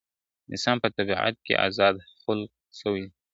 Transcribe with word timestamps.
انسان 0.51 0.77
په 0.83 0.87
طبیعت 0.95 1.35
کي 1.45 1.53
آزاد 1.67 1.95
خلق 2.21 2.49
سوی 2.79 3.01
دی 3.03 3.09
` 3.19 3.21